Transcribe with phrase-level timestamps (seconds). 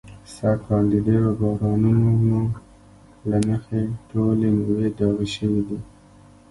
[0.35, 1.91] سږ کال د ډېرو بارانو
[2.29, 2.39] نو
[3.29, 5.79] له مخې ټولې مېوې داغي شوي دي.